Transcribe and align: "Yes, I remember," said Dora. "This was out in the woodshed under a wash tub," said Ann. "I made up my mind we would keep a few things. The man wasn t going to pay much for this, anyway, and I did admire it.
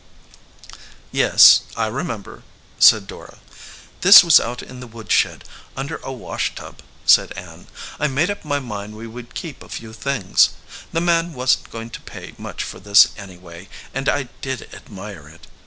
"Yes, 1.11 1.61
I 1.77 1.85
remember," 1.85 2.41
said 2.79 3.05
Dora. 3.05 3.37
"This 4.01 4.23
was 4.23 4.39
out 4.39 4.63
in 4.63 4.79
the 4.79 4.87
woodshed 4.87 5.43
under 5.77 5.97
a 5.97 6.11
wash 6.11 6.55
tub," 6.55 6.81
said 7.05 7.31
Ann. 7.33 7.67
"I 7.99 8.07
made 8.07 8.31
up 8.31 8.43
my 8.43 8.57
mind 8.57 8.95
we 8.97 9.05
would 9.05 9.35
keep 9.35 9.61
a 9.61 9.69
few 9.69 9.93
things. 9.93 10.49
The 10.91 11.01
man 11.01 11.35
wasn 11.35 11.61
t 11.65 11.71
going 11.71 11.91
to 11.91 12.01
pay 12.01 12.33
much 12.39 12.63
for 12.63 12.79
this, 12.79 13.09
anyway, 13.15 13.69
and 13.93 14.09
I 14.09 14.23
did 14.41 14.73
admire 14.73 15.29
it. 15.29 15.45